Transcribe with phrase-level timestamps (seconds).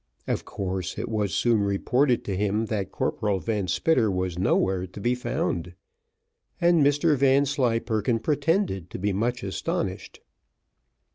[0.27, 4.99] Of course, it was soon reported to him that Corporal Van Spitter was nowhere to
[4.99, 5.75] be found,
[6.59, 10.21] and Mr Vanslyperken pretended to be much astonished.